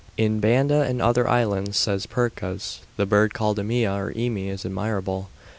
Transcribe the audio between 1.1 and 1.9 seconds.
islands,'